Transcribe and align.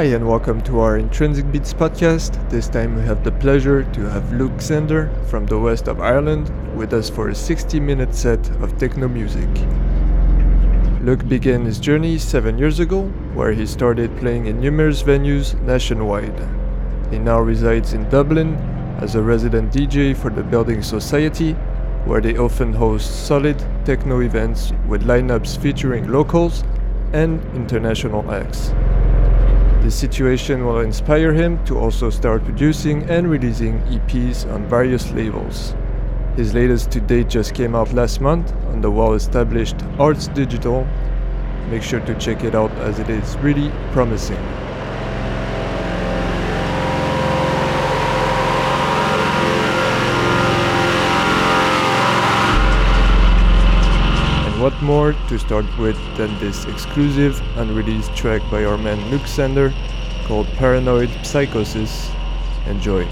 Hi, 0.00 0.06
and 0.06 0.26
welcome 0.26 0.62
to 0.62 0.80
our 0.80 0.96
Intrinsic 0.96 1.52
Beats 1.52 1.74
podcast. 1.74 2.32
This 2.48 2.70
time 2.70 2.96
we 2.96 3.02
have 3.02 3.22
the 3.22 3.32
pleasure 3.32 3.82
to 3.92 4.00
have 4.08 4.32
Luke 4.32 4.56
Xander 4.56 5.10
from 5.26 5.44
the 5.44 5.58
west 5.58 5.88
of 5.88 6.00
Ireland 6.00 6.48
with 6.74 6.94
us 6.94 7.10
for 7.10 7.28
a 7.28 7.34
60 7.34 7.78
minute 7.80 8.14
set 8.14 8.48
of 8.62 8.78
techno 8.78 9.08
music. 9.08 9.50
Luke 11.02 11.28
began 11.28 11.66
his 11.66 11.78
journey 11.78 12.16
seven 12.16 12.56
years 12.56 12.80
ago, 12.80 13.02
where 13.34 13.52
he 13.52 13.66
started 13.66 14.16
playing 14.16 14.46
in 14.46 14.58
numerous 14.58 15.02
venues 15.02 15.52
nationwide. 15.64 16.48
He 17.10 17.18
now 17.18 17.40
resides 17.40 17.92
in 17.92 18.08
Dublin 18.08 18.54
as 19.02 19.16
a 19.16 19.22
resident 19.22 19.70
DJ 19.70 20.16
for 20.16 20.30
the 20.30 20.42
Building 20.42 20.82
Society, 20.82 21.52
where 22.06 22.22
they 22.22 22.38
often 22.38 22.72
host 22.72 23.26
solid 23.26 23.62
techno 23.84 24.20
events 24.20 24.72
with 24.88 25.04
lineups 25.04 25.60
featuring 25.60 26.10
locals 26.10 26.64
and 27.12 27.44
international 27.54 28.30
acts. 28.32 28.72
This 29.82 29.94
situation 29.94 30.66
will 30.66 30.80
inspire 30.80 31.32
him 31.32 31.64
to 31.64 31.78
also 31.78 32.10
start 32.10 32.44
producing 32.44 33.08
and 33.08 33.30
releasing 33.30 33.80
EPs 33.84 34.44
on 34.52 34.68
various 34.68 35.10
labels. 35.12 35.74
His 36.36 36.52
latest 36.52 36.90
to 36.90 37.00
date 37.00 37.30
just 37.30 37.54
came 37.54 37.74
out 37.74 37.90
last 37.94 38.20
month 38.20 38.52
on 38.68 38.82
the 38.82 38.90
well 38.90 39.14
established 39.14 39.76
Arts 39.98 40.28
Digital. 40.28 40.86
Make 41.70 41.82
sure 41.82 42.00
to 42.00 42.14
check 42.16 42.44
it 42.44 42.54
out 42.54 42.70
as 42.72 42.98
it 42.98 43.08
is 43.08 43.38
really 43.38 43.72
promising. 43.92 44.36
What 54.60 54.82
more 54.82 55.14
to 55.26 55.38
start 55.38 55.64
with 55.78 55.96
than 56.18 56.38
this 56.38 56.66
exclusive 56.66 57.40
unreleased 57.56 58.14
track 58.14 58.42
by 58.50 58.62
our 58.62 58.76
man 58.76 59.00
Luke 59.10 59.22
Xander 59.22 59.72
called 60.26 60.46
Paranoid 60.48 61.08
Psychosis. 61.24 62.10
Enjoy. 62.66 63.08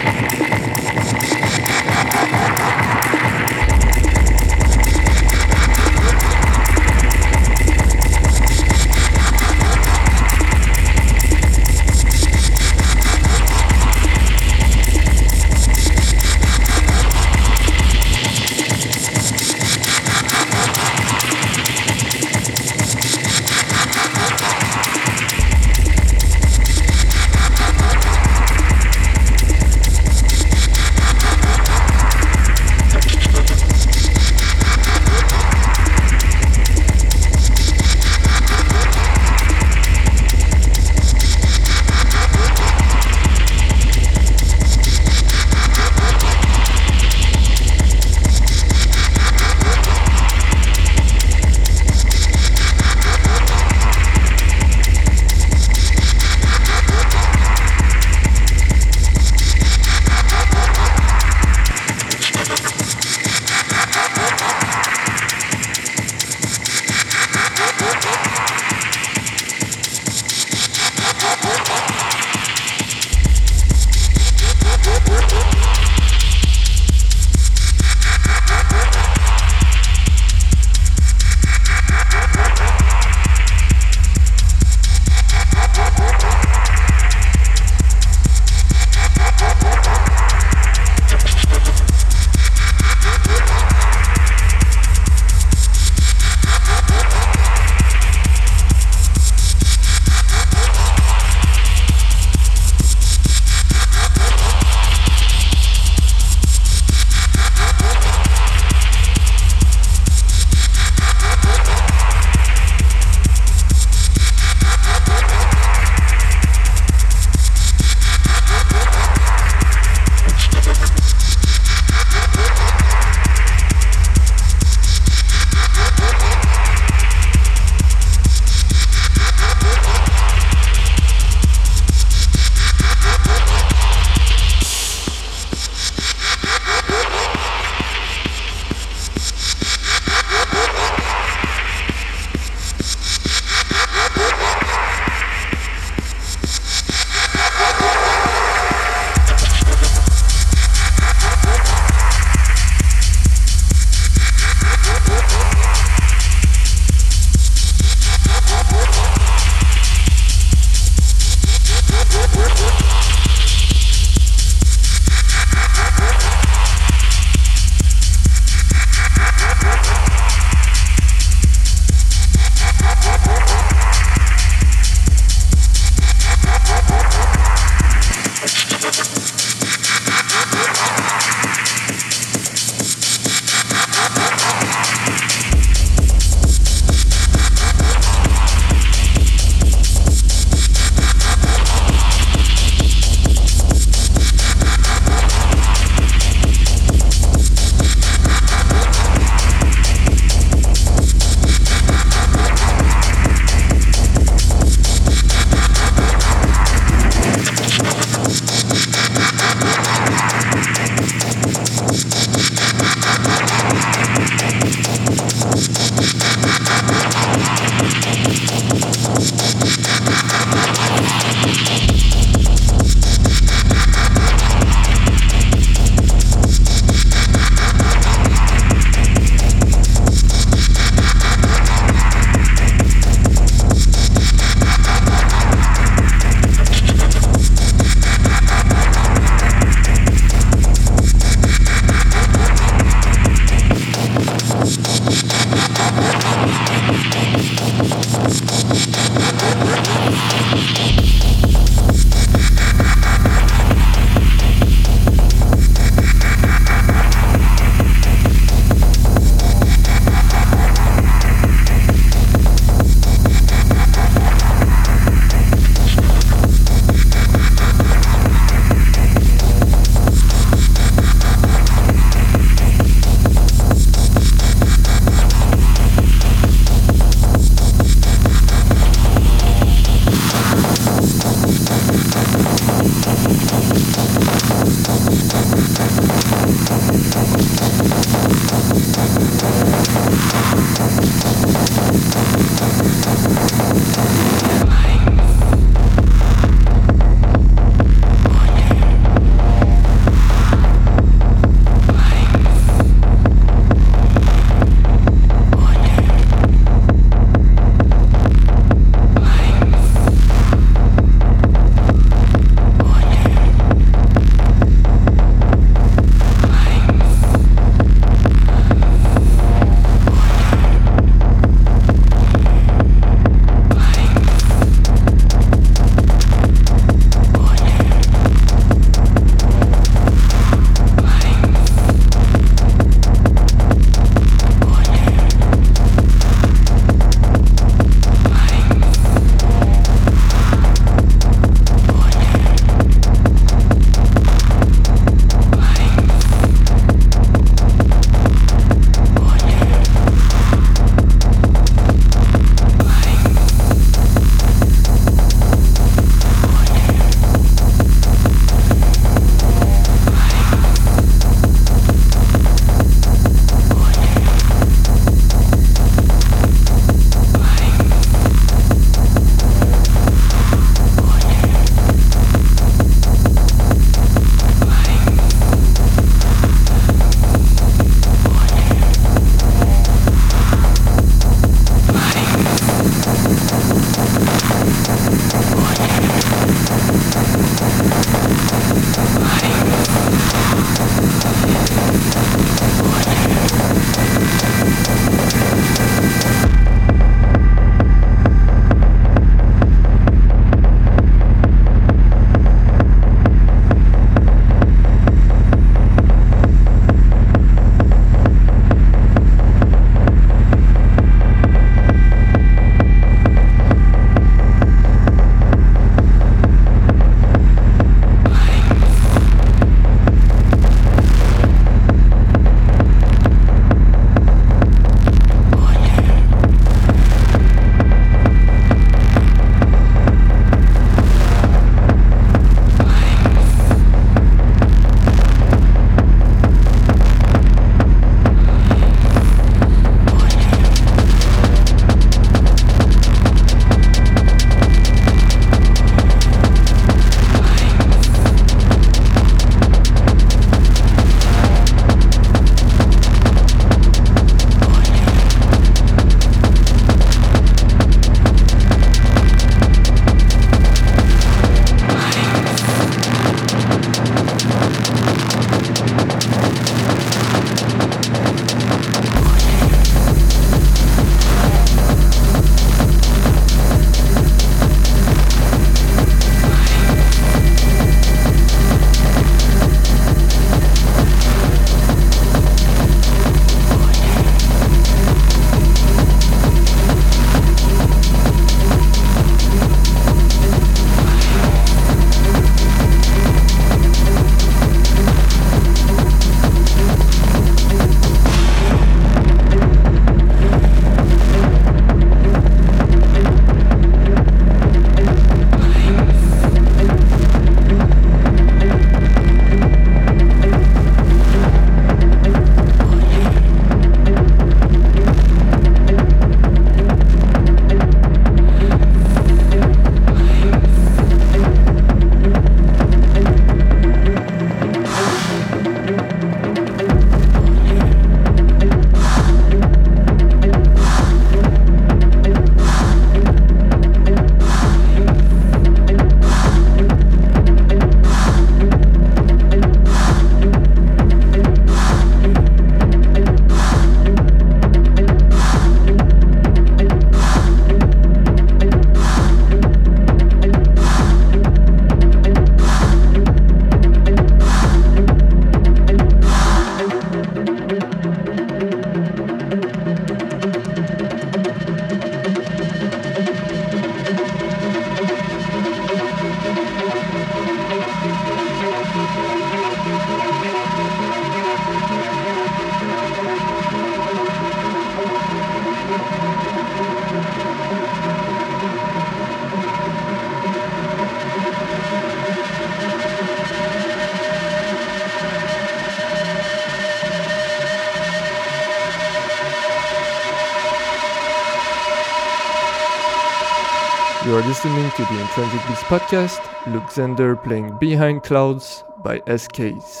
Podcast, 595.91 596.39
Luke 596.71 596.87
Xander 596.87 597.35
playing 597.43 597.75
Behind 597.77 598.23
Clouds 598.23 598.85
by 599.03 599.19
SKs. 599.27 600.00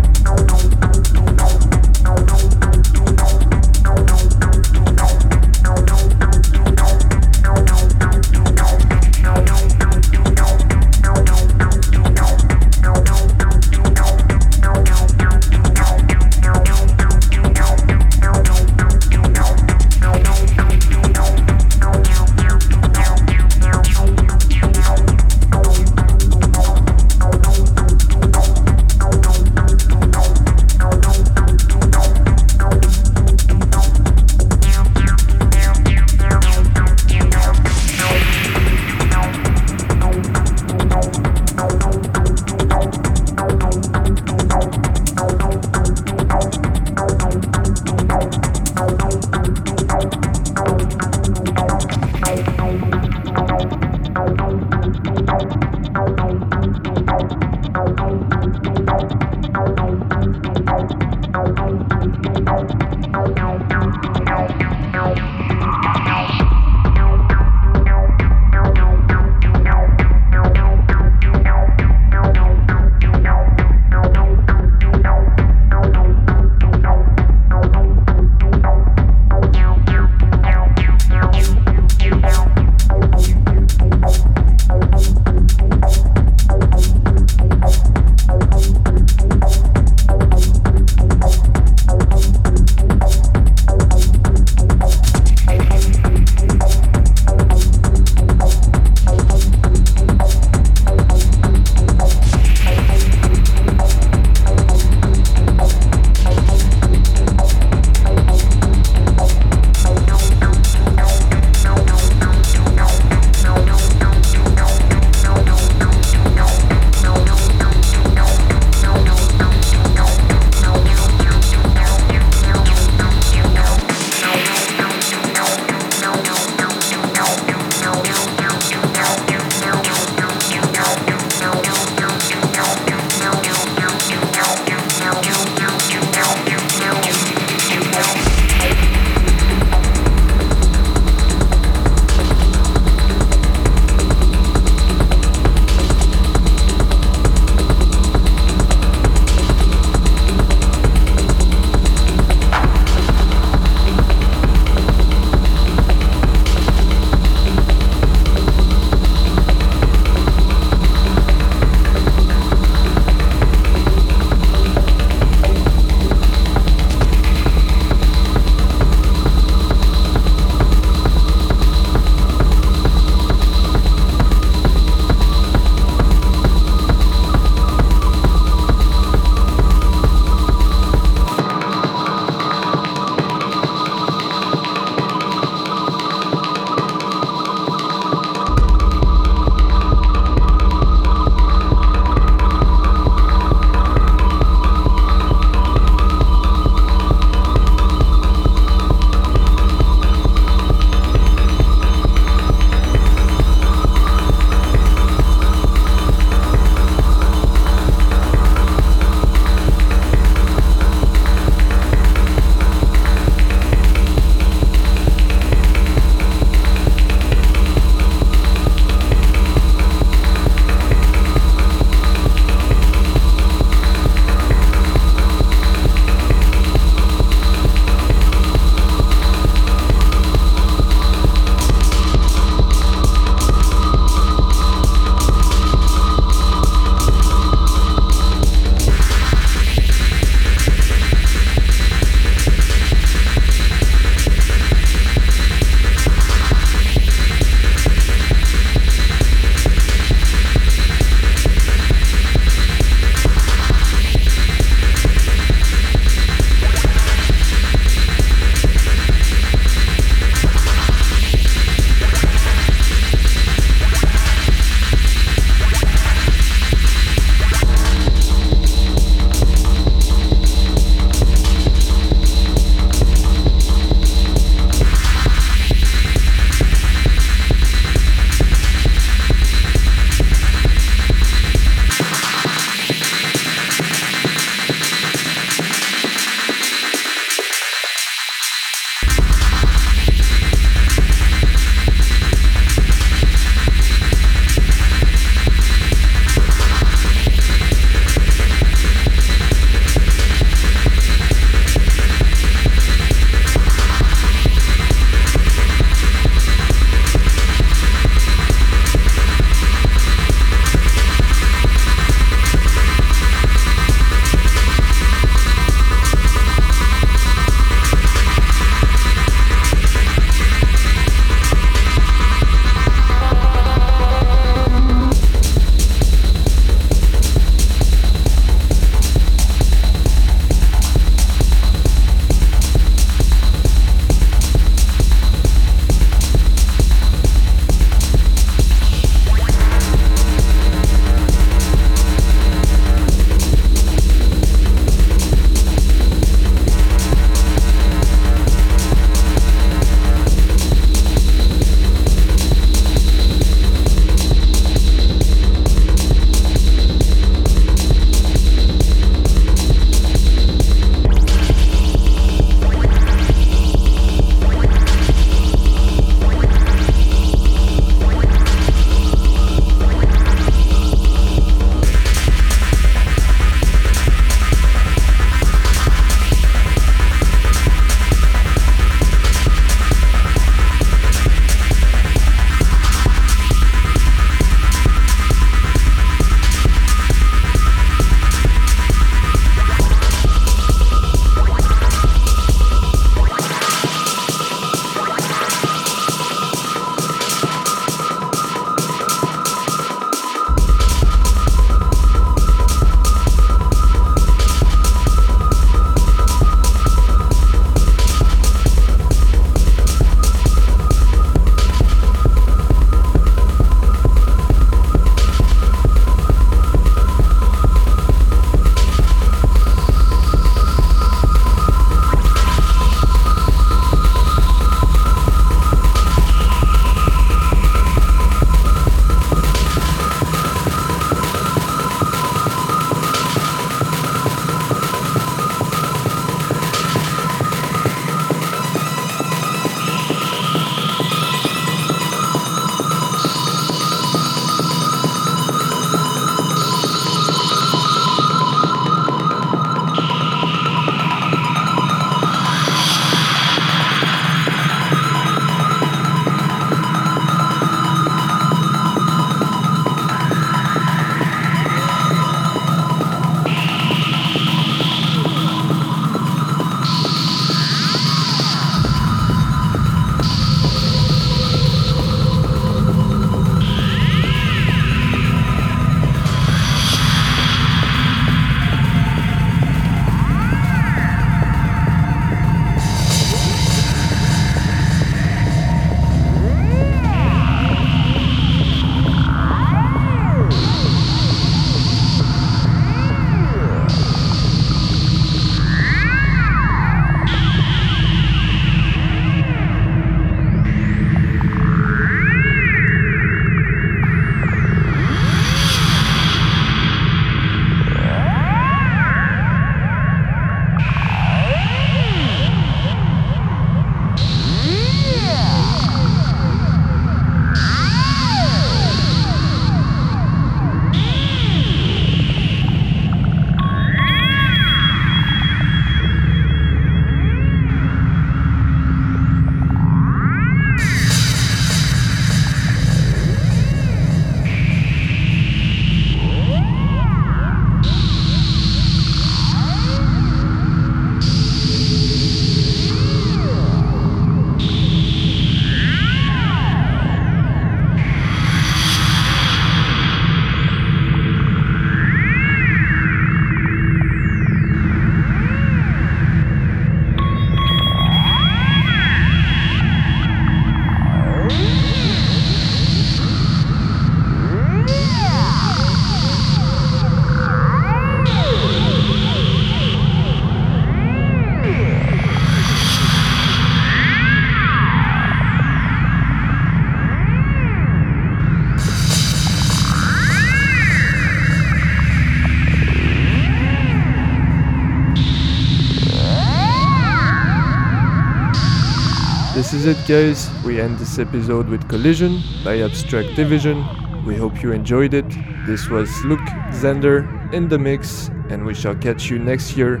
Is 589.76 589.84
it, 589.84 590.08
guys. 590.08 590.48
We 590.64 590.80
end 590.80 590.98
this 590.98 591.18
episode 591.18 591.68
with 591.68 591.86
Collision 591.86 592.40
by 592.64 592.80
Abstract 592.80 593.36
Division. 593.36 593.84
We 594.24 594.34
hope 594.34 594.62
you 594.62 594.72
enjoyed 594.72 595.12
it. 595.12 595.28
This 595.66 595.90
was 595.90 596.08
Luke 596.24 596.48
Xander 596.72 597.28
in 597.52 597.68
the 597.68 597.78
mix, 597.78 598.30
and 598.48 598.64
we 598.64 598.72
shall 598.72 598.94
catch 598.94 599.28
you 599.28 599.38
next 599.38 599.76
year. 599.76 600.00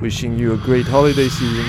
Wishing 0.00 0.38
you 0.38 0.52
a 0.52 0.56
great 0.56 0.86
holiday 0.86 1.28
season. 1.28 1.66